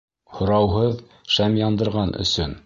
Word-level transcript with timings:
—Һорауһыҙ 0.37 0.95
шәм 1.35 1.59
яндырған 1.61 2.17
өсөн. 2.27 2.59